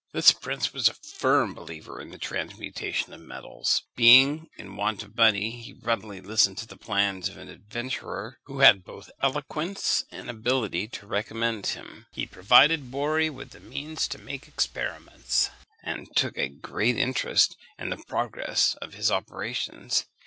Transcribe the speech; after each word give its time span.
This 0.13 0.31
prince 0.31 0.73
was 0.73 0.87
a 0.89 0.95
firm 0.95 1.53
believer 1.53 2.01
in 2.01 2.09
the 2.09 2.17
transmutation 2.17 3.13
of 3.13 3.21
metals. 3.21 3.83
Being 3.95 4.49
in 4.57 4.75
want 4.75 5.03
of 5.03 5.15
money, 5.15 5.61
he 5.61 5.73
readily 5.73 6.19
listened 6.21 6.57
to 6.57 6.65
the 6.65 6.75
plans 6.75 7.29
of 7.29 7.37
an 7.37 7.49
adventurer 7.49 8.39
who 8.45 8.61
had 8.61 8.83
both 8.83 9.11
eloquence 9.21 10.03
and 10.11 10.27
ability 10.27 10.87
to 10.87 11.05
recommend 11.05 11.67
him. 11.67 12.07
He 12.13 12.25
provided 12.25 12.89
Borri 12.89 13.29
with 13.29 13.51
the 13.51 13.59
means 13.59 14.07
to 14.07 14.17
make 14.17 14.47
experiments, 14.47 15.51
and 15.83 16.07
took 16.15 16.35
a 16.35 16.49
great 16.49 16.97
interest 16.97 17.55
in 17.77 17.91
the 17.91 17.97
progress 18.07 18.73
of 18.81 18.95
his 18.95 19.11
operations. 19.11 20.07